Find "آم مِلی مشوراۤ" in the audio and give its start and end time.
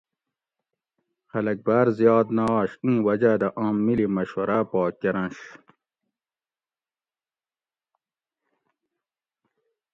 3.63-4.65